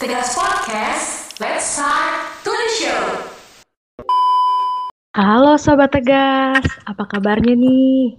[0.00, 3.04] Tegas Podcast, let's start to the show.
[5.12, 8.16] Halo Sobat Tegas, apa kabarnya nih?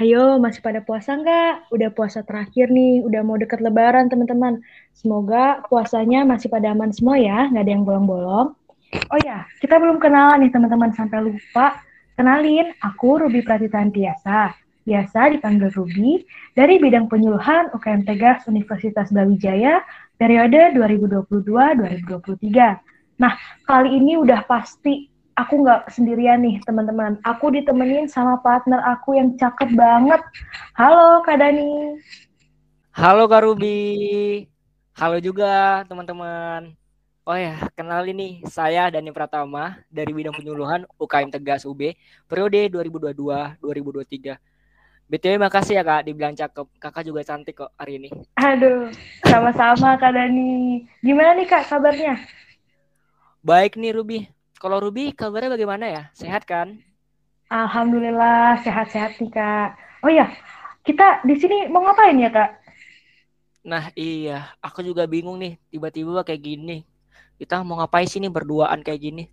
[0.00, 1.68] Ayo, masih pada puasa nggak?
[1.68, 4.64] Udah puasa terakhir nih, udah mau deket lebaran teman-teman.
[4.96, 8.56] Semoga puasanya masih pada aman semua ya, nggak ada yang bolong-bolong.
[9.12, 11.76] Oh ya, kita belum kenalan nih teman-teman, sampai lupa.
[12.16, 14.56] Kenalin, aku Ruby Pratitan Tiasa.
[14.82, 16.26] Biasa dipanggil Ruby,
[16.58, 19.78] dari bidang penyuluhan UKM Tegas Universitas Brawijaya,
[20.16, 23.20] periode 2022-2023.
[23.20, 23.36] Nah,
[23.68, 27.18] kali ini udah pasti aku nggak sendirian nih teman-teman.
[27.24, 30.20] Aku ditemenin sama partner aku yang cakep banget.
[30.76, 31.96] Halo Kak Dani.
[32.92, 34.46] Halo Kak Ruby.
[34.92, 36.76] Halo juga teman-teman.
[37.22, 41.94] Oh ya, kenal ini saya Dani Pratama dari bidang penyuluhan UKM Tegas UB
[42.26, 44.34] periode 2022-2023.
[45.10, 46.66] BTW makasih ya Kak dibilang cakep.
[46.82, 48.10] Kakak juga cantik kok hari ini.
[48.36, 48.90] Aduh,
[49.30, 50.84] sama-sama Kak Dani.
[51.04, 52.14] Gimana nih Kak kabarnya?
[53.42, 54.18] Baik nih Ruby.
[54.62, 56.02] Kalau Ruby kabarnya bagaimana ya?
[56.14, 56.78] Sehat kan?
[57.52, 59.68] Alhamdulillah sehat-sehat nih Kak.
[60.02, 60.26] Oh ya,
[60.86, 62.50] kita di sini mau ngapain ya Kak?
[63.62, 65.54] Nah iya, aku juga bingung nih.
[65.70, 66.82] Tiba-tiba kayak gini.
[67.38, 69.24] Kita mau ngapain sih nih berduaan kayak gini?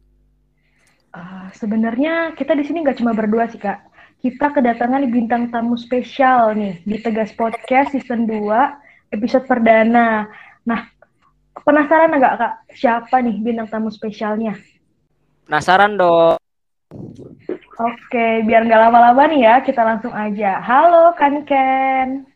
[1.09, 3.88] Uh, Sebenarnya kita di sini nggak cuma berdua sih Kak.
[4.19, 10.27] Kita kedatangan bintang tamu spesial nih di Tegas Podcast season 2 episode perdana.
[10.67, 10.91] Nah,
[11.55, 14.59] penasaran nggak Kak siapa nih bintang tamu spesialnya?
[15.47, 16.35] Penasaran dong.
[17.79, 20.59] Oke, biar nggak lama-lama nih ya, kita langsung aja.
[20.67, 22.27] Halo Kaniken.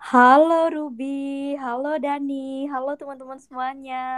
[0.00, 4.08] Halo Ruby, halo Dani, halo teman-teman semuanya.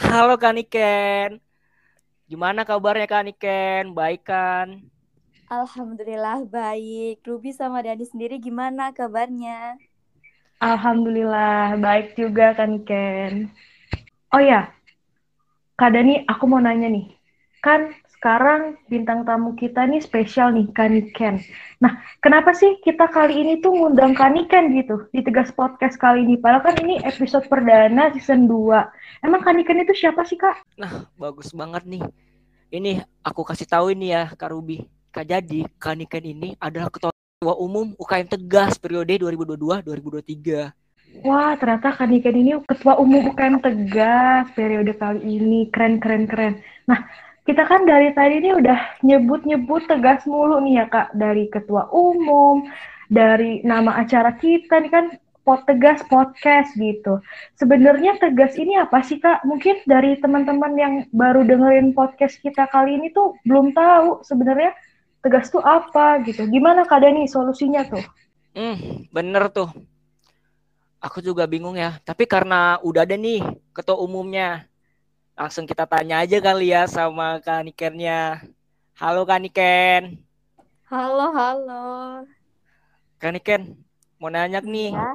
[0.00, 1.44] Halo Kaniken.
[2.24, 3.92] Gimana kabarnya Kaniken?
[3.92, 4.96] Baik kan?
[5.48, 7.24] Alhamdulillah baik.
[7.24, 9.80] Ruby sama Dani sendiri gimana kabarnya?
[10.60, 13.48] Alhamdulillah baik juga Kaniken.
[14.28, 14.68] Oh ya,
[15.80, 17.08] Kak Dani, aku mau nanya nih.
[17.64, 21.40] Kan sekarang bintang tamu kita nih spesial nih, Kaniken.
[21.80, 26.36] Nah, kenapa sih kita kali ini tuh ngundang Kaniken gitu di Tegas Podcast kali ini?
[26.36, 29.24] Padahal kan ini episode perdana season 2.
[29.24, 30.60] Emang Kaniken itu siapa sih, Kak?
[30.76, 32.04] Nah, bagus banget nih.
[32.68, 34.97] Ini aku kasih tahu ini ya, Kak Ruby.
[35.08, 37.12] Kak jadi, Kaniken ini adalah ketua
[37.56, 41.24] umum UKM Tegas periode 2022-2023.
[41.24, 45.72] Wah, ternyata Kaniken ini ketua umum UKM Tegas periode kali ini.
[45.72, 46.60] Keren, keren, keren.
[46.84, 47.08] Nah,
[47.48, 52.68] kita kan dari tadi ini udah nyebut-nyebut tegas mulu nih ya Kak, dari ketua umum,
[53.08, 55.16] dari nama acara kita nih kan
[55.48, 57.24] pot tegas podcast gitu.
[57.56, 59.48] Sebenarnya tegas ini apa sih Kak?
[59.48, 64.76] Mungkin dari teman-teman yang baru dengerin podcast kita kali ini tuh belum tahu sebenarnya
[65.24, 66.46] tegas tuh apa gitu.
[66.48, 68.04] Gimana Kak Dani solusinya tuh?
[68.54, 69.70] Hmm, bener tuh.
[70.98, 71.98] Aku juga bingung ya.
[72.02, 74.66] Tapi karena udah ada nih ketua umumnya,
[75.38, 78.42] Langsung kita tanya aja kali ya sama Kak Nikennya.
[78.98, 80.18] Halo Kak Niken.
[80.90, 81.86] Halo, halo.
[83.22, 83.78] Kak Niken,
[84.18, 84.90] mau nanya nih.
[84.90, 85.14] Ya.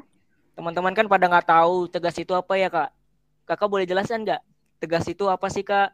[0.56, 2.96] Teman-teman kan pada nggak tahu tegas itu apa ya Kak?
[3.44, 4.40] Kakak boleh jelaskan nggak?
[4.80, 5.91] Tegas itu apa sih Kak?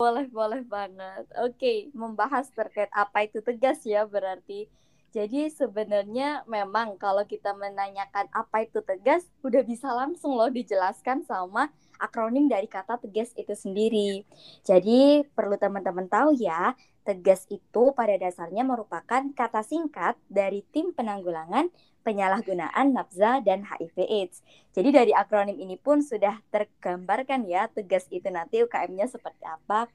[0.00, 1.28] Boleh, boleh banget.
[1.44, 4.64] Oke, membahas terkait apa itu tegas ya berarti.
[5.12, 11.68] Jadi sebenarnya memang kalau kita menanyakan apa itu tegas, udah bisa langsung loh dijelaskan sama
[12.00, 14.24] akronim dari kata tegas itu sendiri.
[14.64, 16.72] Jadi perlu teman-teman tahu ya,
[17.04, 21.68] tegas itu pada dasarnya merupakan kata singkat dari tim penanggulangan
[22.02, 24.40] penyalahgunaan nafza dan HIV AIDS.
[24.72, 29.88] Jadi dari akronim ini pun sudah tergambarkan ya tegas itu nanti UKM-nya seperti apa.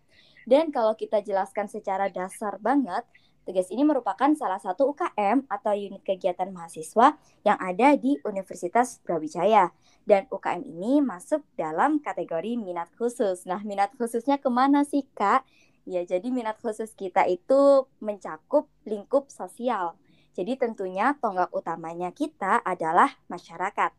[0.45, 3.01] Dan kalau kita jelaskan secara dasar banget,
[3.45, 7.13] Tegas ini merupakan salah satu UKM atau unit kegiatan mahasiswa
[7.45, 9.69] yang ada di Universitas Brawijaya.
[10.01, 13.45] Dan UKM ini masuk dalam kategori minat khusus.
[13.45, 15.45] Nah, minat khususnya ke mana sih, Kak?
[15.85, 19.93] Ya, jadi minat khusus kita itu mencakup lingkup sosial.
[20.35, 23.95] Jadi tentunya tonggak utamanya kita adalah masyarakat.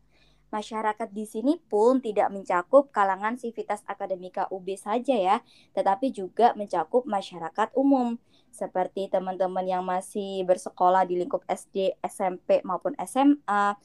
[0.47, 5.37] Masyarakat di sini pun tidak mencakup kalangan sivitas akademika UB saja ya,
[5.75, 8.15] tetapi juga mencakup masyarakat umum
[8.47, 13.75] seperti teman-teman yang masih bersekolah di lingkup SD, SMP maupun SMA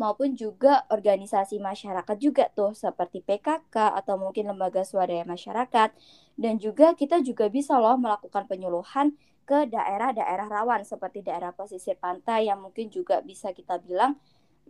[0.00, 5.92] maupun juga organisasi masyarakat juga tuh seperti PKK atau mungkin lembaga swadaya masyarakat
[6.40, 9.12] dan juga kita juga bisa loh melakukan penyuluhan
[9.50, 14.14] ke daerah-daerah rawan seperti daerah pesisir pantai yang mungkin juga bisa kita bilang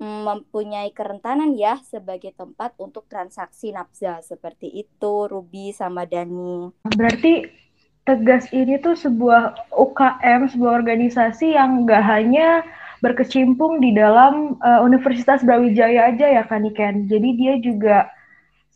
[0.01, 6.73] mempunyai kerentanan ya sebagai tempat untuk transaksi nafza seperti itu Ruby sama Dani.
[6.97, 7.61] Berarti
[8.09, 12.65] Tegas ini tuh sebuah UKM, sebuah organisasi yang nggak hanya
[13.05, 17.07] berkecimpung di dalam uh, Universitas Brawijaya aja ya kan Iken.
[17.13, 18.09] Jadi dia juga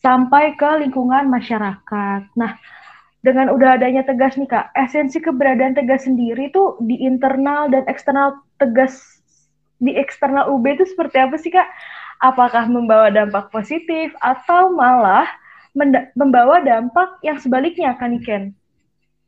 [0.04, 2.36] sampai ke lingkungan masyarakat.
[2.36, 2.52] Nah,
[3.24, 8.44] dengan udah adanya Tegas nih Kak, esensi keberadaan Tegas sendiri tuh di internal dan eksternal
[8.60, 9.24] Tegas
[9.80, 11.64] di eksternal UB itu seperti apa sih Kak?
[12.20, 15.24] Apakah membawa dampak positif atau malah
[16.12, 18.52] membawa dampak yang sebaliknya kan Iken?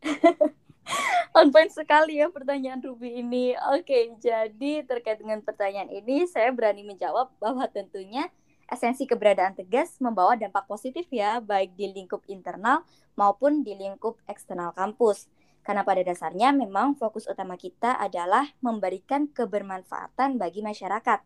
[1.36, 3.56] On point sekali ya pertanyaan Ruby ini.
[3.74, 8.30] Oke, jadi terkait dengan pertanyaan ini, saya berani menjawab bahwa tentunya
[8.66, 12.82] esensi keberadaan tegas membawa dampak positif ya, baik di lingkup internal
[13.14, 15.30] maupun di lingkup eksternal kampus.
[15.66, 21.18] Karena pada dasarnya memang fokus utama kita adalah memberikan kebermanfaatan bagi masyarakat.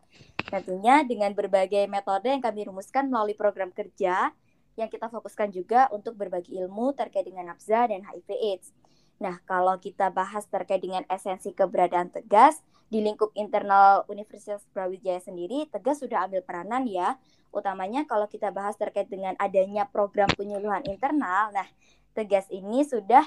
[0.49, 4.33] Tentunya dengan berbagai metode yang kami rumuskan melalui program kerja,
[4.79, 8.73] yang kita fokuskan juga untuk berbagi ilmu terkait dengan nafza dan HIV AIDS.
[9.21, 15.63] Nah, kalau kita bahas terkait dengan esensi keberadaan Tegas, di lingkup internal Universitas Brawijaya sendiri,
[15.71, 17.15] Tegas sudah ambil peranan ya,
[17.55, 21.67] utamanya kalau kita bahas terkait dengan adanya program penyuluhan internal, nah
[22.11, 23.23] Tegas ini sudah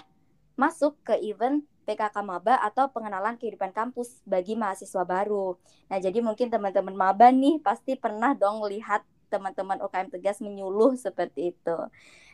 [0.61, 5.56] masuk ke event PKK Maba atau pengenalan kehidupan kampus bagi mahasiswa baru.
[5.88, 11.56] Nah, jadi mungkin teman-teman Maba nih pasti pernah dong lihat teman-teman UKM Tegas menyuluh seperti
[11.56, 11.79] itu.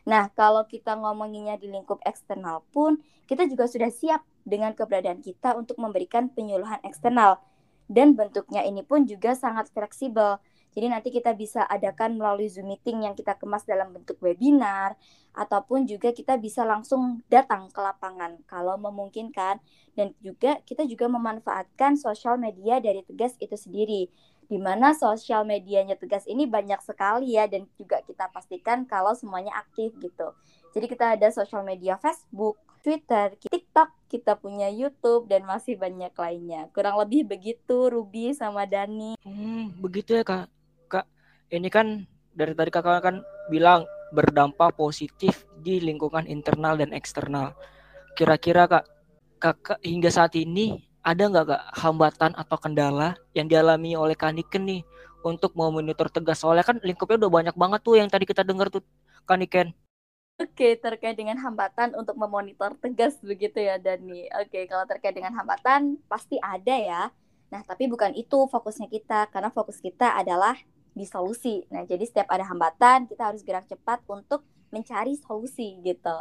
[0.09, 5.55] Nah, kalau kita ngomonginnya di lingkup eksternal pun, kita juga sudah siap dengan keberadaan kita
[5.55, 7.39] untuk memberikan penyuluhan eksternal.
[7.91, 10.39] Dan bentuknya ini pun juga sangat fleksibel.
[10.71, 14.95] Jadi nanti kita bisa adakan melalui Zoom meeting yang kita kemas dalam bentuk webinar,
[15.35, 19.59] ataupun juga kita bisa langsung datang ke lapangan kalau memungkinkan.
[19.99, 24.07] Dan juga kita juga memanfaatkan sosial media dari Tegas itu sendiri
[24.50, 29.55] di mana sosial medianya Tegas ini banyak sekali ya dan juga kita pastikan kalau semuanya
[29.55, 30.35] aktif gitu.
[30.75, 36.67] Jadi kita ada sosial media Facebook, Twitter, TikTok, kita punya YouTube dan masih banyak lainnya.
[36.75, 39.14] Kurang lebih begitu Ruby sama Dani.
[39.23, 40.50] Hmm, begitu ya Kak.
[40.91, 41.06] Kak,
[41.55, 43.17] ini kan dari tadi Kakak kan
[43.55, 47.55] bilang berdampak positif di lingkungan internal dan eksternal.
[48.19, 48.85] Kira-kira Kak,
[49.38, 54.82] Kakak hingga saat ini ada nggak kak hambatan atau kendala yang dialami oleh Kaniken nih
[55.20, 58.85] untuk memonitor tegas soalnya kan lingkupnya udah banyak banget tuh yang tadi kita dengar tuh
[59.25, 59.73] Kaniken.
[60.41, 64.25] Oke, terkait dengan hambatan untuk memonitor tegas begitu ya Dani.
[64.41, 67.03] Oke, kalau terkait dengan hambatan pasti ada ya.
[67.53, 70.56] Nah, tapi bukan itu fokusnya kita karena fokus kita adalah
[70.96, 71.69] di solusi.
[71.69, 74.41] Nah, jadi setiap ada hambatan kita harus gerak cepat untuk
[74.73, 76.17] mencari solusi gitu.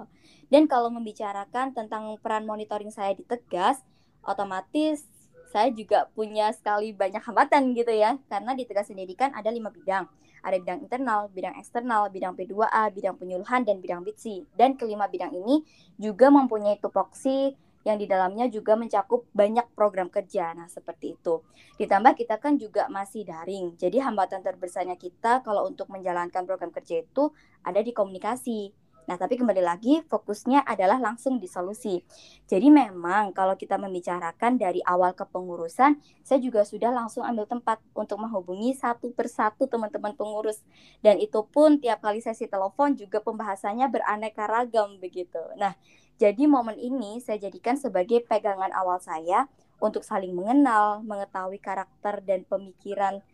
[0.52, 3.80] Dan kalau membicarakan tentang peran monitoring saya di Tegas,
[4.24, 5.06] otomatis
[5.50, 10.06] saya juga punya sekali banyak hambatan gitu ya karena di tegas pendidikan ada lima bidang
[10.40, 14.48] ada bidang internal, bidang eksternal, bidang P2A, bidang penyuluhan, dan bidang BITSI.
[14.56, 15.68] Dan kelima bidang ini
[16.00, 17.56] juga mempunyai tupoksi
[17.88, 20.52] yang di dalamnya juga mencakup banyak program kerja.
[20.52, 21.40] Nah, seperti itu.
[21.80, 23.80] Ditambah kita kan juga masih daring.
[23.80, 27.32] Jadi hambatan terbesarnya kita kalau untuk menjalankan program kerja itu
[27.64, 28.76] ada di komunikasi.
[29.10, 31.98] Nah, tapi kembali lagi fokusnya adalah langsung di solusi.
[32.46, 38.22] Jadi memang kalau kita membicarakan dari awal kepengurusan, saya juga sudah langsung ambil tempat untuk
[38.22, 40.62] menghubungi satu persatu teman-teman pengurus.
[41.02, 45.42] Dan itu pun tiap kali sesi telepon juga pembahasannya beraneka ragam begitu.
[45.58, 45.74] Nah,
[46.22, 49.50] jadi momen ini saya jadikan sebagai pegangan awal saya
[49.82, 53.26] untuk saling mengenal, mengetahui karakter dan pemikiran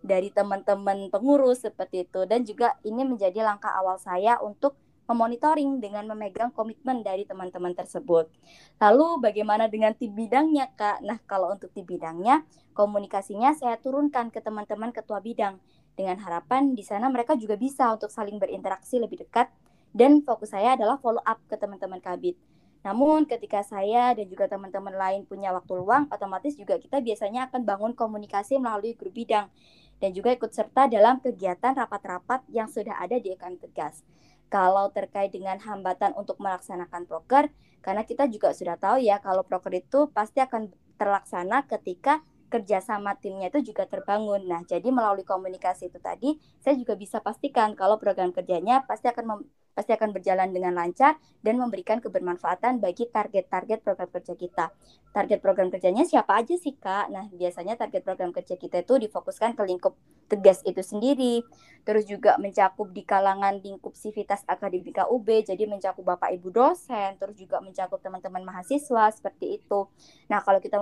[0.00, 6.04] dari teman-teman pengurus seperti itu dan juga ini menjadi langkah awal saya untuk memonitoring dengan
[6.04, 8.28] memegang komitmen dari teman-teman tersebut.
[8.76, 11.00] Lalu bagaimana dengan tim bidangnya, Kak?
[11.00, 12.44] Nah, kalau untuk tim bidangnya,
[12.76, 15.56] komunikasinya saya turunkan ke teman-teman ketua bidang
[15.98, 19.50] dengan harapan di sana mereka juga bisa untuk saling berinteraksi lebih dekat
[19.90, 22.38] dan fokus saya adalah follow up ke teman-teman kabit.
[22.86, 27.66] Namun ketika saya dan juga teman-teman lain punya waktu luang, otomatis juga kita biasanya akan
[27.66, 29.50] bangun komunikasi melalui grup bidang
[29.98, 34.06] dan juga ikut serta dalam kegiatan rapat-rapat yang sudah ada di EKM Tegas
[34.48, 37.52] kalau terkait dengan hambatan untuk melaksanakan proker,
[37.84, 43.52] karena kita juga sudah tahu ya kalau proker itu pasti akan terlaksana ketika kerjasama timnya
[43.52, 44.48] itu juga terbangun.
[44.48, 49.44] Nah, jadi melalui komunikasi itu tadi, saya juga bisa pastikan kalau program kerjanya pasti akan
[49.78, 54.74] pasti akan berjalan dengan lancar dan memberikan kebermanfaatan bagi target-target program kerja kita.
[55.14, 57.14] Target program kerjanya siapa aja sih Kak?
[57.14, 59.94] Nah biasanya target program kerja kita itu difokuskan ke lingkup
[60.26, 61.40] tegas itu sendiri,
[61.88, 67.32] terus juga mencakup di kalangan lingkup sivitas akademika UB, jadi mencakup Bapak Ibu dosen, terus
[67.38, 69.88] juga mencakup teman-teman mahasiswa seperti itu.
[70.28, 70.76] Nah kalau kita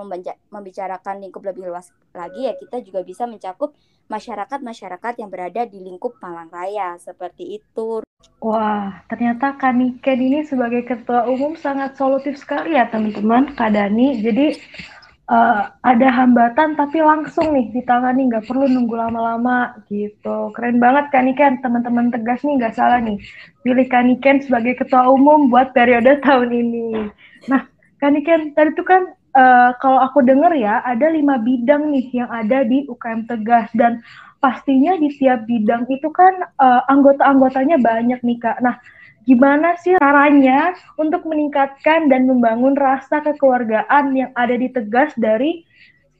[0.51, 3.71] membicarakan lingkup lebih luas lagi ya kita juga bisa mencakup
[4.11, 8.06] masyarakat-masyarakat yang berada di lingkup Malang Raya seperti itu.
[8.37, 14.21] Wah, ternyata Kaniken ini sebagai ketua umum sangat solutif sekali ya teman-teman, Kak Dani.
[14.21, 14.57] Jadi
[15.27, 20.51] uh, ada hambatan tapi langsung nih ditangani nggak perlu nunggu lama-lama gitu.
[20.55, 23.19] Keren banget Kaniken teman-teman tegas nih nggak salah nih.
[23.61, 27.11] Pilih Kaniken sebagai ketua umum buat periode tahun ini.
[27.51, 27.65] Nah
[27.99, 29.01] Kaniken tadi tuh kan
[29.35, 33.69] uh, kalau aku dengar ya ada lima bidang nih yang ada di UKM Tegas.
[33.75, 33.99] Dan
[34.47, 38.63] pastinya di tiap bidang itu kan uh, anggota-anggotanya banyak nih kak.
[38.63, 38.79] Nah
[39.27, 45.67] gimana sih caranya untuk meningkatkan dan membangun rasa kekeluargaan yang ada di Tegas dari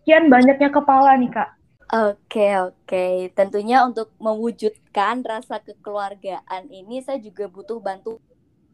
[0.04, 1.50] sekian banyaknya kepala nih Kak?
[1.88, 8.20] Oke oke, tentunya untuk mewujudkan rasa kekeluargaan ini saya juga butuh bantu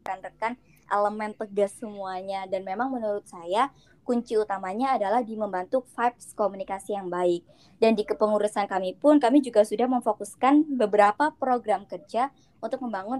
[0.02, 0.58] rekan-rekan
[0.90, 3.70] elemen tegas semuanya dan memang menurut saya
[4.04, 7.42] kunci utamanya adalah di membantu vibes komunikasi yang baik.
[7.80, 12.28] Dan di kepengurusan kami pun kami juga sudah memfokuskan beberapa program kerja
[12.60, 13.18] untuk membangun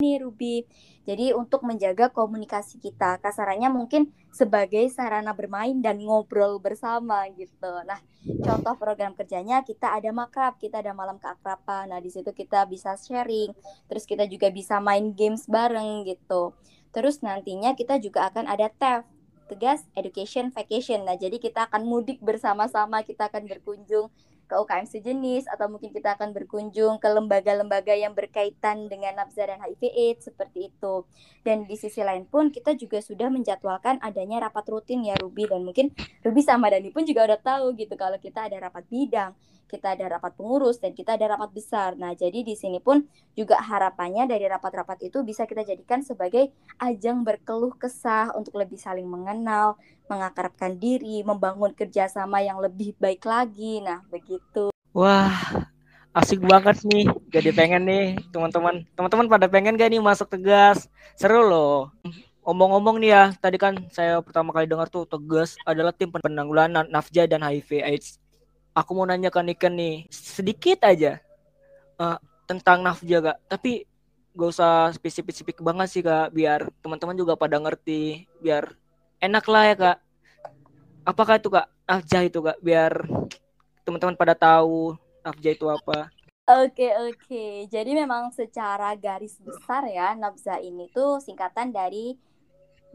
[0.00, 0.68] nih Ruby.
[1.06, 7.72] Jadi untuk menjaga komunikasi kita, kasarannya mungkin sebagai sarana bermain dan ngobrol bersama gitu.
[7.86, 8.02] Nah,
[8.42, 11.94] contoh program kerjanya kita ada makrab, kita ada malam keakraban.
[11.94, 13.54] Nah, di situ kita bisa sharing,
[13.86, 16.52] terus kita juga bisa main games bareng gitu.
[16.90, 19.06] Terus nantinya kita juga akan ada TEF,
[19.46, 21.06] tegas education vacation.
[21.06, 24.10] Nah, jadi kita akan mudik bersama-sama, kita akan berkunjung
[24.46, 29.58] ke UKM sejenis atau mungkin kita akan berkunjung ke lembaga-lembaga yang berkaitan dengan nafsa dan
[29.58, 31.02] HIV AIDS seperti itu.
[31.42, 35.66] Dan di sisi lain pun kita juga sudah menjadwalkan adanya rapat rutin ya Ruby dan
[35.66, 35.90] mungkin
[36.22, 39.34] Ruby sama Dani pun juga udah tahu gitu kalau kita ada rapat bidang,
[39.66, 41.98] kita ada rapat pengurus dan kita ada rapat besar.
[41.98, 43.02] Nah, jadi di sini pun
[43.34, 49.06] juga harapannya dari rapat-rapat itu bisa kita jadikan sebagai ajang berkeluh kesah untuk lebih saling
[49.06, 49.74] mengenal,
[50.06, 53.82] mengakrabkan diri, membangun kerjasama yang lebih baik lagi.
[53.82, 54.70] Nah, begitu.
[54.94, 55.34] Wah,
[56.14, 57.10] asik banget nih.
[57.34, 58.86] Jadi pengen nih, teman-teman.
[58.94, 60.86] Teman-teman pada pengen gak nih masuk tegas?
[61.18, 61.90] Seru loh.
[62.46, 67.26] Omong-omong nih ya, tadi kan saya pertama kali dengar tuh tegas adalah tim penanggulangan nafja
[67.26, 68.22] dan HIV AIDS.
[68.76, 71.16] Aku mau nanya ke Niken nih, sedikit aja
[71.96, 73.38] uh, tentang nafja gak?
[73.48, 73.88] Tapi
[74.36, 78.76] gak usah spesifik-spesifik banget sih kak, biar teman-teman juga pada ngerti, biar
[79.16, 79.98] enak lah ya kak.
[81.08, 82.60] Apakah itu kak nafjah itu kak?
[82.60, 82.92] Biar
[83.88, 84.92] teman-teman pada tahu
[85.24, 86.12] nafjah itu apa.
[86.46, 92.14] Oke oke, jadi memang secara garis besar ya nafza ini tuh singkatan dari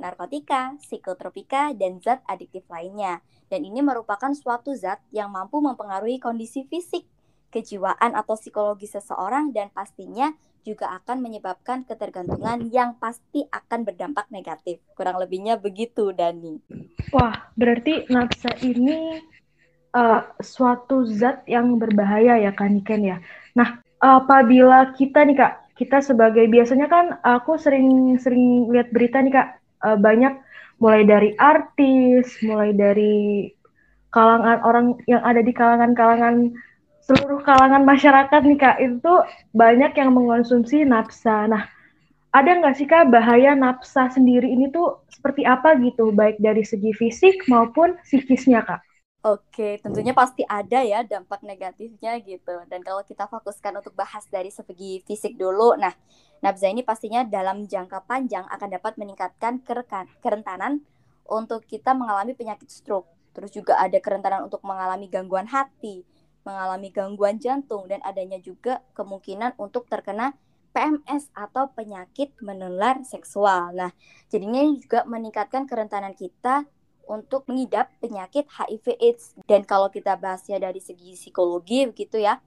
[0.02, 3.22] narkotika, psikotropika, dan zat adiktif lainnya.
[3.48, 7.06] Dan ini merupakan suatu zat yang mampu mempengaruhi kondisi fisik,
[7.52, 14.80] kejiwaan atau psikologi seseorang dan pastinya juga akan menyebabkan ketergantungan yang pasti akan berdampak negatif.
[14.94, 16.62] Kurang lebihnya begitu, Dani.
[17.12, 19.20] Wah, berarti nafsa ini
[19.94, 23.18] uh, suatu zat yang berbahaya ya, kan Ken ya.
[23.58, 29.48] Nah, apabila kita nih Kak, kita sebagai biasanya kan aku sering-sering lihat berita nih Kak,
[29.86, 30.38] uh, banyak
[30.82, 33.50] mulai dari artis, mulai dari
[34.10, 36.52] kalangan orang yang ada di kalangan-kalangan
[37.02, 39.14] seluruh kalangan masyarakat nih kak itu
[39.54, 41.50] banyak yang mengonsumsi nafsa.
[41.50, 41.66] Nah,
[42.32, 46.94] ada nggak sih kak bahaya nafsa sendiri ini tuh seperti apa gitu, baik dari segi
[46.94, 48.82] fisik maupun psikisnya kak?
[49.22, 52.58] Oke, tentunya pasti ada ya dampak negatifnya gitu.
[52.66, 55.94] Dan kalau kita fokuskan untuk bahas dari segi fisik dulu, nah
[56.42, 59.62] nafsa ini pastinya dalam jangka panjang akan dapat meningkatkan
[60.26, 60.82] kerentanan
[61.30, 63.14] untuk kita mengalami penyakit stroke.
[63.38, 66.02] Terus juga ada kerentanan untuk mengalami gangguan hati,
[66.42, 70.34] mengalami gangguan jantung dan adanya juga kemungkinan untuk terkena
[70.74, 73.70] PMS atau penyakit menular seksual.
[73.78, 73.94] Nah,
[74.34, 76.66] jadinya juga meningkatkan kerentanan kita
[77.12, 79.36] untuk mengidap penyakit HIV AIDS.
[79.44, 82.40] Dan kalau kita bahasnya dari segi psikologi begitu ya.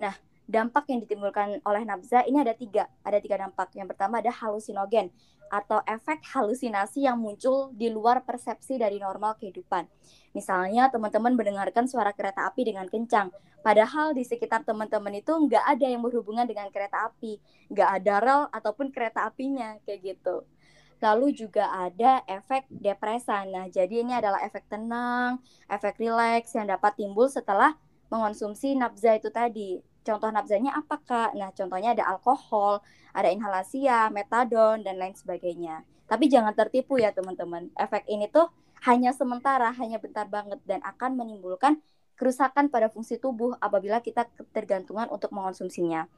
[0.00, 0.16] Nah,
[0.48, 2.88] dampak yang ditimbulkan oleh nafza ini ada tiga.
[3.04, 3.76] Ada tiga dampak.
[3.76, 5.12] Yang pertama ada halusinogen
[5.46, 9.86] atau efek halusinasi yang muncul di luar persepsi dari normal kehidupan.
[10.34, 13.30] Misalnya teman-teman mendengarkan suara kereta api dengan kencang,
[13.62, 17.38] padahal di sekitar teman-teman itu nggak ada yang berhubungan dengan kereta api,
[17.70, 20.44] nggak ada rel ataupun kereta apinya kayak gitu.
[21.00, 23.52] Lalu juga ada efek depresan.
[23.52, 25.38] Nah, jadi ini adalah efek tenang,
[25.68, 27.76] efek rileks yang dapat timbul setelah
[28.08, 29.80] mengonsumsi nafza itu tadi.
[30.06, 31.30] Contoh nafzanya apa kak?
[31.34, 35.82] Nah, contohnya ada alkohol, ada inhalasia, metadon, dan lain sebagainya.
[36.06, 37.68] Tapi jangan tertipu ya teman-teman.
[37.74, 38.46] Efek ini tuh
[38.86, 41.82] hanya sementara, hanya bentar banget dan akan menimbulkan
[42.16, 46.08] kerusakan pada fungsi tubuh apabila kita ketergantungan untuk mengonsumsinya.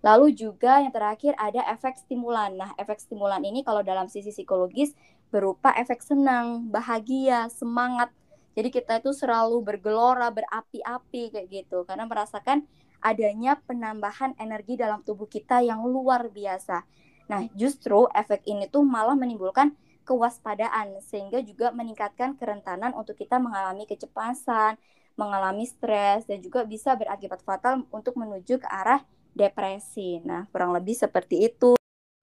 [0.00, 2.54] Lalu juga yang terakhir ada efek stimulan.
[2.54, 4.94] Nah, efek stimulan ini kalau dalam sisi psikologis
[5.28, 8.14] berupa efek senang, bahagia, semangat.
[8.54, 12.66] Jadi kita itu selalu bergelora, berapi-api kayak gitu karena merasakan
[12.98, 16.82] adanya penambahan energi dalam tubuh kita yang luar biasa.
[17.30, 19.76] Nah, justru efek ini tuh malah menimbulkan
[20.08, 24.80] kewaspadaan sehingga juga meningkatkan kerentanan untuk kita mengalami kecemasan,
[25.18, 29.02] mengalami stres dan juga bisa berakibat fatal untuk menuju ke arah
[29.34, 30.22] depresi.
[30.22, 31.74] Nah, kurang lebih seperti itu.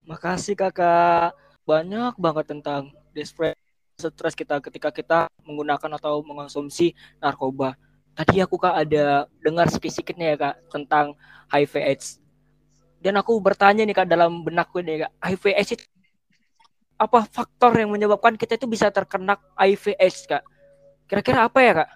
[0.08, 1.36] Makasih kakak.
[1.68, 3.60] Banyak banget tentang depresi
[4.00, 7.76] stres kita ketika kita menggunakan atau mengonsumsi narkoba.
[8.16, 11.20] Tadi aku kak ada dengar sedikit nih ya kak tentang
[11.52, 12.08] HIV AIDS.
[13.04, 15.86] Dan aku bertanya nih kak dalam benakku nih kak, HIV AIDS itu
[16.96, 20.44] apa faktor yang menyebabkan kita itu bisa terkena HIV AIDS kak?
[21.12, 21.90] Kira-kira apa ya kak?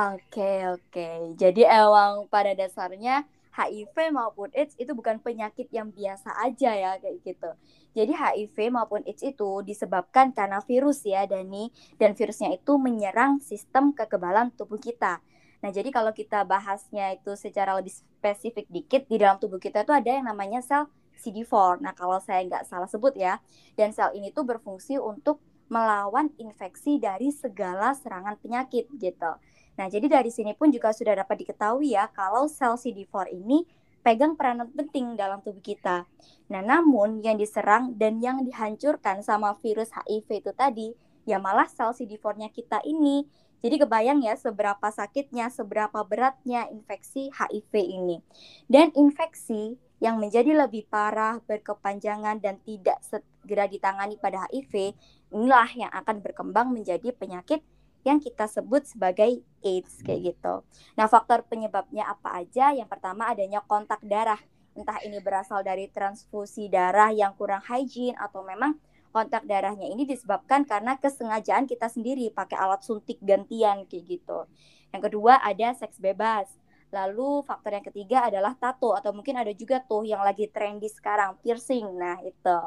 [0.00, 6.72] Oke oke, jadi emang pada dasarnya HIV maupun AIDS itu bukan penyakit yang biasa aja
[6.72, 7.50] ya kayak gitu.
[7.92, 11.68] Jadi HIV maupun AIDS itu disebabkan karena virus ya Dani
[12.00, 15.20] dan virusnya itu menyerang sistem kekebalan tubuh kita.
[15.60, 19.92] Nah, jadi kalau kita bahasnya itu secara lebih spesifik dikit di dalam tubuh kita itu
[19.92, 20.88] ada yang namanya sel
[21.20, 21.76] CD4.
[21.84, 23.36] Nah, kalau saya nggak salah sebut ya.
[23.76, 29.32] Dan sel ini tuh berfungsi untuk melawan infeksi dari segala serangan penyakit gitu.
[29.78, 33.64] Nah, jadi dari sini pun juga sudah dapat diketahui ya kalau sel CD4 ini
[34.00, 36.08] pegang peranan penting dalam tubuh kita.
[36.48, 40.88] Nah, namun yang diserang dan yang dihancurkan sama virus HIV itu tadi
[41.28, 43.28] ya malah sel CD4-nya kita ini.
[43.60, 48.16] Jadi kebayang ya seberapa sakitnya, seberapa beratnya infeksi HIV ini.
[48.64, 54.96] Dan infeksi yang menjadi lebih parah, berkepanjangan dan tidak segera ditangani pada HIV,
[55.28, 57.60] inilah yang akan berkembang menjadi penyakit
[58.04, 60.54] yang kita sebut sebagai AIDS kayak gitu.
[60.96, 62.72] Nah, faktor penyebabnya apa aja?
[62.72, 64.40] Yang pertama adanya kontak darah.
[64.72, 68.78] Entah ini berasal dari transfusi darah yang kurang hygiene atau memang
[69.10, 74.46] kontak darahnya ini disebabkan karena kesengajaan kita sendiri pakai alat suntik gantian kayak gitu.
[74.94, 76.46] Yang kedua ada seks bebas.
[76.90, 81.38] Lalu faktor yang ketiga adalah tato atau mungkin ada juga tuh yang lagi trendy sekarang
[81.38, 81.86] piercing.
[81.94, 82.58] Nah, itu.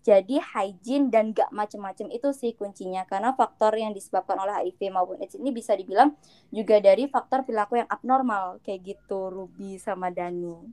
[0.00, 5.20] Jadi hygiene dan gak macem-macem itu sih kuncinya karena faktor yang disebabkan oleh HIV maupun
[5.20, 6.16] AIDS ini bisa dibilang
[6.48, 10.72] juga dari faktor perilaku yang abnormal kayak gitu Ruby sama Dani.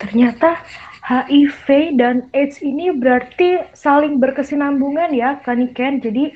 [0.00, 0.64] Ternyata
[1.04, 6.00] HIV dan AIDS ini berarti saling berkesinambungan ya Kaniken.
[6.00, 6.32] Jadi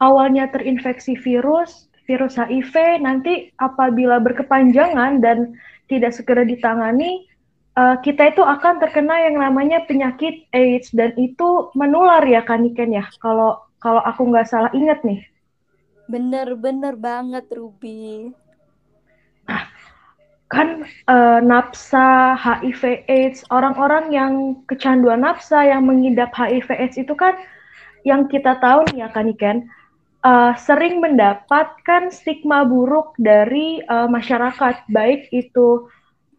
[0.00, 5.52] awalnya terinfeksi virus, virus HIV nanti apabila berkepanjangan dan
[5.92, 7.28] tidak segera ditangani
[7.76, 12.96] uh, kita itu akan terkena yang namanya penyakit AIDS dan itu menular ya kan Iken
[12.96, 15.20] ya kalau kalau aku nggak salah ingat nih.
[16.06, 18.30] Bener-bener banget Ruby.
[19.48, 19.64] Nah,
[20.52, 24.32] kan uh, nafsa HIV AIDS orang-orang yang
[24.68, 27.34] kecanduan nafsa yang mengidap HIV AIDS itu kan
[28.04, 29.58] yang kita tahu nih ya kan Iken
[30.22, 35.88] uh, sering mendapatkan stigma buruk dari uh, masyarakat baik itu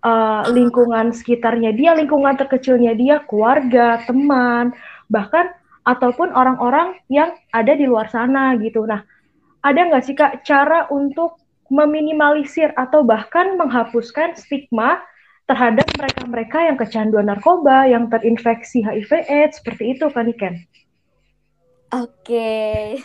[0.03, 4.75] uh, lingkungan sekitarnya dia, lingkungan terkecilnya dia, keluarga, teman,
[5.07, 5.49] bahkan
[5.83, 8.87] ataupun orang-orang yang ada di luar sana gitu.
[8.87, 9.03] Nah,
[9.63, 11.39] ada nggak sih kak cara untuk
[11.71, 15.01] meminimalisir atau bahkan menghapuskan stigma
[15.47, 20.55] terhadap mereka-mereka yang kecanduan narkoba, yang terinfeksi HIV/AIDS seperti itu kan Iken?
[21.91, 22.99] Oke.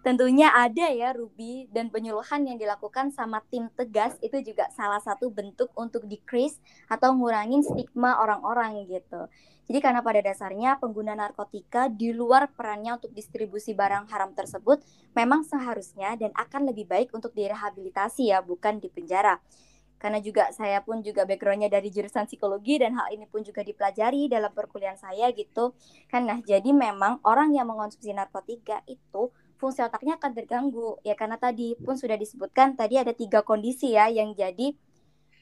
[0.00, 5.28] Tentunya ada ya Ruby dan penyuluhan yang dilakukan sama tim tegas itu juga salah satu
[5.28, 6.56] bentuk untuk decrease
[6.88, 9.28] atau ngurangin stigma orang-orang gitu.
[9.68, 14.80] Jadi karena pada dasarnya pengguna narkotika di luar perannya untuk distribusi barang haram tersebut
[15.12, 19.36] memang seharusnya dan akan lebih baik untuk direhabilitasi ya bukan di penjara
[20.00, 24.32] karena juga saya pun juga backgroundnya dari jurusan psikologi dan hal ini pun juga dipelajari
[24.32, 25.76] dalam perkuliahan saya gitu
[26.08, 29.28] kan nah jadi memang orang yang mengonsumsi narkotika itu
[29.60, 30.96] fungsi otaknya akan terganggu.
[31.04, 34.72] Ya karena tadi pun sudah disebutkan tadi ada tiga kondisi ya yang jadi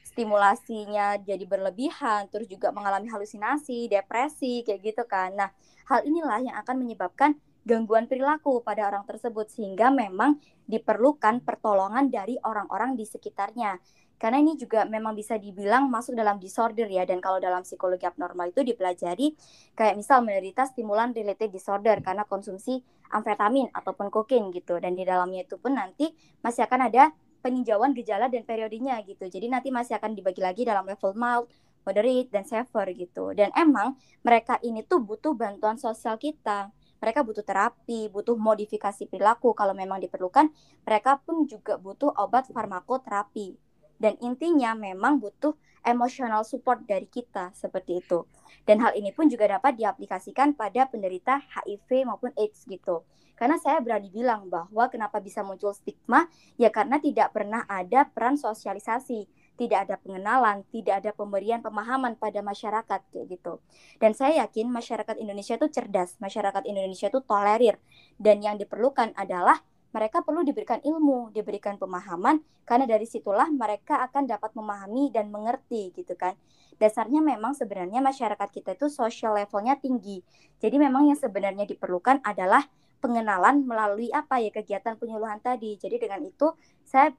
[0.03, 5.31] stimulasinya jadi berlebihan terus juga mengalami halusinasi depresi kayak gitu kan.
[5.39, 5.49] Nah
[5.87, 12.35] hal inilah yang akan menyebabkan gangguan perilaku pada orang tersebut sehingga memang diperlukan pertolongan dari
[12.41, 13.79] orang-orang di sekitarnya
[14.19, 18.51] karena ini juga memang bisa dibilang masuk dalam disorder ya dan kalau dalam psikologi abnormal
[18.51, 19.31] itu dipelajari
[19.79, 22.83] kayak misal menderita stimulan related disorder karena konsumsi
[23.15, 24.75] amfetamin ataupun kokain gitu.
[24.83, 26.11] Dan di dalamnya itu pun nanti
[26.43, 29.23] masih akan ada peninjauan gejala dan periodenya gitu.
[29.31, 31.47] Jadi nanti masih akan dibagi lagi dalam level mild
[31.87, 33.31] moderate dan severe gitu.
[33.31, 36.69] Dan emang mereka ini tuh butuh bantuan sosial kita.
[36.99, 39.55] Mereka butuh terapi, butuh modifikasi perilaku.
[39.55, 40.51] Kalau memang diperlukan.
[40.83, 43.68] Mereka pun juga butuh obat farmakoterapi
[43.99, 48.23] dan intinya memang butuh emotional support dari kita seperti itu.
[48.63, 53.03] Dan hal ini pun juga dapat diaplikasikan pada penderita HIV maupun AIDS gitu.
[53.39, 56.27] Karena saya berani bilang bahwa kenapa bisa muncul stigma
[56.59, 62.43] ya karena tidak pernah ada peran sosialisasi, tidak ada pengenalan, tidak ada pemberian pemahaman pada
[62.43, 63.63] masyarakat kayak gitu.
[63.95, 67.79] Dan saya yakin masyarakat Indonesia itu cerdas, masyarakat Indonesia itu tolerir
[68.19, 74.29] dan yang diperlukan adalah mereka perlu diberikan ilmu, diberikan pemahaman karena dari situlah mereka akan
[74.29, 76.37] dapat memahami dan mengerti gitu kan.
[76.77, 80.21] Dasarnya memang sebenarnya masyarakat kita itu social levelnya tinggi.
[80.61, 82.63] Jadi memang yang sebenarnya diperlukan adalah
[83.03, 85.75] pengenalan melalui apa ya kegiatan penyuluhan tadi.
[85.75, 86.53] Jadi dengan itu
[86.85, 87.11] saya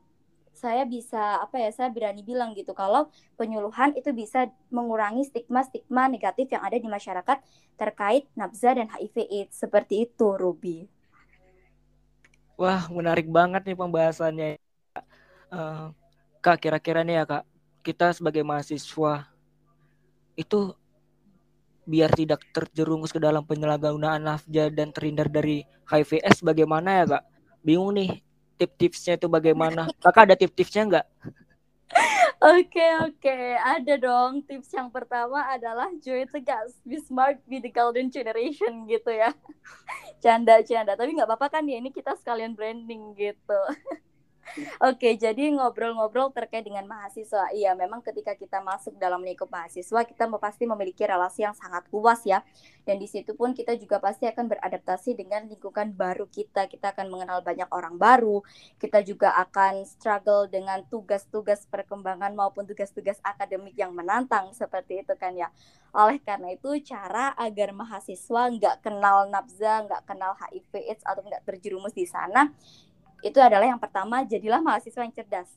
[0.55, 3.09] saya bisa apa ya saya berani bilang gitu kalau
[3.41, 7.39] penyuluhan itu bisa mengurangi stigma-stigma negatif yang ada di masyarakat
[7.81, 11.00] terkait nafza dan HIV AIDS seperti itu Ruby.
[12.61, 14.61] Wah menarik banget nih pembahasannya.
[15.49, 15.97] Uh,
[16.45, 17.45] kak kira-kira nih ya kak
[17.81, 19.25] kita sebagai mahasiswa
[20.37, 20.77] itu
[21.89, 27.25] biar tidak terjerumus ke dalam penyalahgunaan nafza dan terhindar dari HIV/AIDS bagaimana ya kak?
[27.65, 28.21] Bingung nih
[28.61, 29.89] tip-tipsnya itu bagaimana?
[29.97, 31.07] Kakak ada tip-tipsnya nggak?
[32.41, 34.41] Oke oke, ada dong.
[34.49, 39.29] Tips yang pertama adalah join tegas, be smart, be the golden generation gitu ya.
[40.25, 43.61] Canda canda, tapi nggak apa-apa kan ya ini kita sekalian branding gitu.
[44.83, 47.55] Oke, jadi ngobrol-ngobrol terkait dengan mahasiswa.
[47.55, 52.25] Iya, memang ketika kita masuk dalam lingkup mahasiswa, kita pasti memiliki relasi yang sangat luas
[52.27, 52.43] ya.
[52.83, 56.67] Dan di situ pun kita juga pasti akan beradaptasi dengan lingkungan baru kita.
[56.67, 58.43] Kita akan mengenal banyak orang baru.
[58.81, 65.37] Kita juga akan struggle dengan tugas-tugas perkembangan maupun tugas-tugas akademik yang menantang seperti itu kan
[65.39, 65.53] ya.
[65.95, 71.43] Oleh karena itu, cara agar mahasiswa nggak kenal nafza, nggak kenal HIV AIDS atau nggak
[71.47, 72.51] terjerumus di sana,
[73.21, 75.51] itu adalah yang pertama jadilah mahasiswa yang cerdas.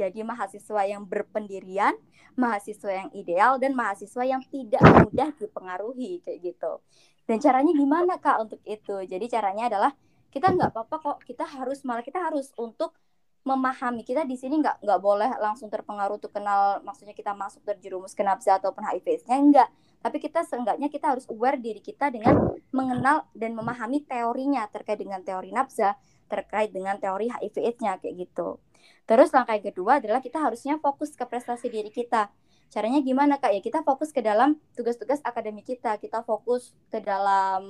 [0.00, 1.92] Jadi mahasiswa yang berpendirian
[2.38, 6.72] mahasiswa yang ideal dan mahasiswa yang tidak mudah dipengaruhi kayak gitu.
[7.28, 8.96] Dan caranya gimana kak untuk itu?
[9.04, 9.92] Jadi caranya adalah
[10.30, 12.94] kita nggak apa-apa kok kita harus malah kita harus untuk
[13.44, 14.06] memahami.
[14.06, 18.24] Kita di sini nggak nggak boleh langsung terpengaruh tuh kenal maksudnya kita masuk terjerumus ke
[18.24, 19.68] nafsa ataupun HIV-nya enggak
[20.00, 25.20] tapi kita seenggaknya kita harus aware diri kita dengan mengenal dan memahami teorinya terkait dengan
[25.20, 25.96] teori nafsa
[26.30, 28.62] terkait dengan teori HIV AIDS-nya kayak gitu.
[29.04, 32.30] Terus langkah yang kedua adalah kita harusnya fokus ke prestasi diri kita.
[32.70, 33.50] Caranya gimana Kak?
[33.50, 37.66] Ya kita fokus ke dalam tugas-tugas akademik kita, kita fokus ke dalam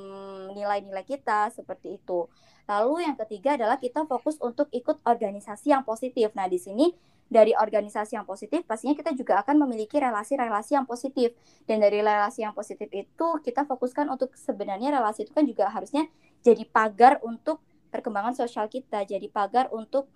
[0.52, 2.28] nilai-nilai kita seperti itu.
[2.68, 6.36] Lalu yang ketiga adalah kita fokus untuk ikut organisasi yang positif.
[6.36, 6.92] Nah, di sini
[7.30, 11.32] dari organisasi yang positif pastinya kita juga akan memiliki relasi-relasi yang positif.
[11.64, 16.10] Dan dari relasi yang positif itu kita fokuskan untuk sebenarnya relasi itu kan juga harusnya
[16.42, 17.62] jadi pagar untuk
[17.94, 20.10] perkembangan sosial kita jadi pagar untuk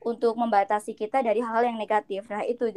[0.00, 2.24] untuk membatasi kita dari hal-hal yang negatif.
[2.32, 2.72] Nah, itu.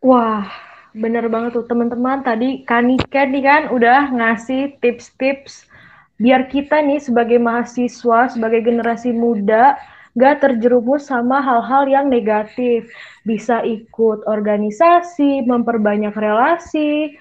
[0.00, 0.48] Wah,
[0.96, 2.24] bener banget tuh teman-teman.
[2.24, 5.68] Tadi Kanika nih kan udah ngasih tips-tips
[6.20, 9.76] biar kita nih sebagai mahasiswa, sebagai generasi muda,
[10.16, 12.88] gak terjerumus sama hal-hal yang negatif.
[13.22, 17.14] Bisa ikut organisasi, memperbanyak relasi,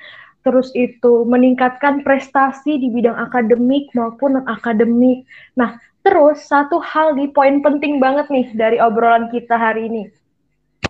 [0.48, 5.28] terus itu meningkatkan prestasi di bidang akademik maupun non-akademik.
[5.54, 5.76] Nah,
[6.10, 10.04] Terus satu hal di poin penting banget nih dari obrolan kita hari ini.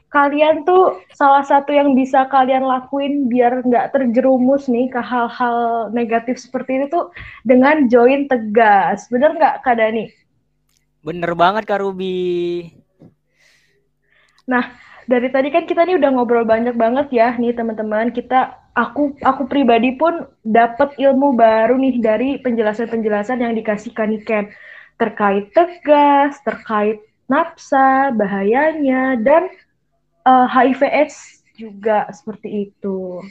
[0.10, 6.42] Kalian tuh salah satu yang bisa kalian lakuin biar nggak terjerumus nih ke hal-hal negatif
[6.42, 7.06] seperti itu tuh
[7.46, 9.06] dengan join tegas.
[9.12, 10.10] Bener nggak Kak Dani?
[11.00, 12.68] Bener banget Kak Ruby.
[14.50, 14.76] Nah,
[15.08, 18.12] dari tadi kan kita nih udah ngobrol banyak banget ya nih teman-teman.
[18.12, 24.52] Kita aku aku pribadi pun dapat ilmu baru nih dari penjelasan-penjelasan yang dikasih Kaniken
[25.00, 27.00] terkait tegas, terkait
[27.32, 29.48] nafsa, bahayanya, dan
[30.28, 33.24] uh, eh, HIV/AIDS juga seperti itu.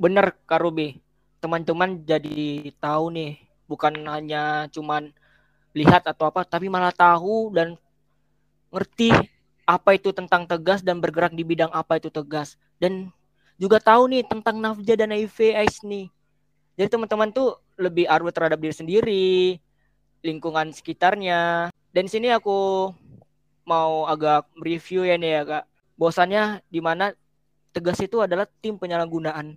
[0.00, 1.02] Bener, Kak Ruby.
[1.44, 3.36] Teman-teman jadi tahu nih,
[3.68, 5.12] bukan hanya cuman
[5.76, 7.76] lihat atau apa, tapi malah tahu dan
[8.72, 9.12] ngerti
[9.68, 12.56] apa itu tentang tegas dan bergerak di bidang apa itu tegas.
[12.80, 13.12] Dan
[13.60, 16.08] juga tahu nih tentang nafja dan AIDS nih.
[16.80, 19.36] Jadi teman-teman tuh lebih arwah terhadap diri sendiri,
[20.24, 21.68] lingkungan sekitarnya.
[21.92, 22.88] Dan sini aku
[23.68, 25.64] mau agak review ya nih ya kak.
[25.96, 27.12] Bosannya di mana
[27.76, 29.52] Tegas itu adalah tim penyalahgunaan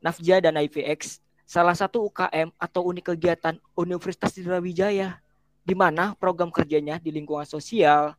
[0.00, 5.20] Nafja dan IVX, salah satu UKM atau unit kegiatan Universitas Sriwijaya,
[5.62, 8.14] di mana program kerjanya di lingkungan sosial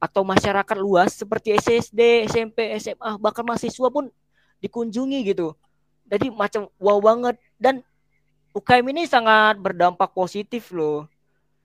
[0.00, 4.08] atau masyarakat luas seperti SSD, SMP, SMA, bahkan mahasiswa pun
[4.64, 5.52] dikunjungi gitu.
[6.08, 7.84] Jadi macam wow banget dan
[8.56, 11.06] UKM ini sangat berdampak positif loh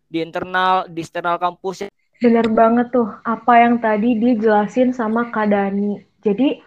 [0.05, 1.89] di internal di eksternal kampus.
[2.21, 5.97] Bener banget tuh apa yang tadi dijelasin sama Kak Dani.
[6.21, 6.61] Jadi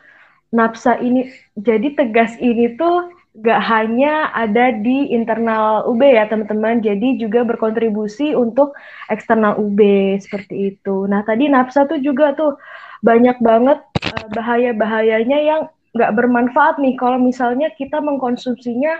[0.50, 7.18] nafsa ini jadi tegas ini tuh gak hanya ada di internal UB ya teman-teman, jadi
[7.18, 8.74] juga berkontribusi untuk
[9.06, 9.78] eksternal UB
[10.18, 11.06] seperti itu.
[11.06, 12.58] Nah tadi nafsa tuh juga tuh
[13.06, 13.78] banyak banget
[14.10, 15.60] uh, bahaya-bahayanya yang
[15.94, 18.98] nggak bermanfaat nih kalau misalnya kita mengkonsumsinya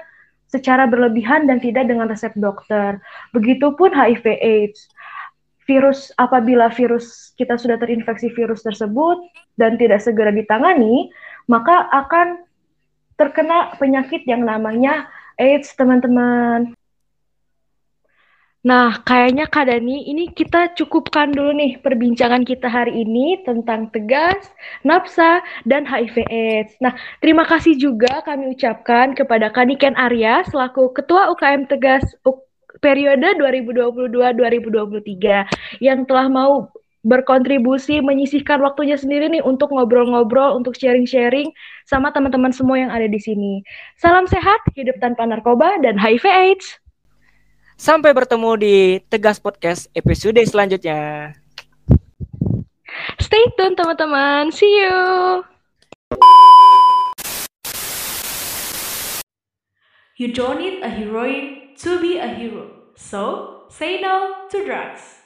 [0.49, 2.99] secara berlebihan dan tidak dengan resep dokter.
[3.37, 4.89] Begitupun HIV/AIDS.
[5.69, 9.21] Virus apabila virus kita sudah terinfeksi virus tersebut
[9.61, 11.13] dan tidak segera ditangani,
[11.45, 12.48] maka akan
[13.19, 16.79] terkena penyakit yang namanya AIDS, teman-teman.
[18.59, 24.51] Nah, kayaknya Kak Dani, ini kita cukupkan dulu nih perbincangan kita hari ini tentang tegas,
[24.83, 26.75] napsa, dan HIV AIDS.
[26.83, 26.91] Nah,
[27.23, 32.03] terima kasih juga kami ucapkan kepada Kaniken Arya selaku Ketua UKM Tegas
[32.83, 36.67] periode 2022-2023 yang telah mau
[37.09, 41.49] berkontribusi menyisihkan waktunya sendiri nih untuk ngobrol-ngobrol, untuk sharing-sharing
[41.89, 43.65] sama teman-teman semua yang ada di sini.
[43.97, 46.77] Salam sehat, hidup tanpa narkoba dan HIV AIDS.
[47.81, 48.77] Sampai bertemu di
[49.09, 51.33] Tegas Podcast episode selanjutnya.
[53.17, 54.53] Stay tune teman-teman.
[54.53, 55.47] See you.
[60.19, 62.91] You don't need a heroine to be a hero.
[62.99, 65.18] So, say no to drugs.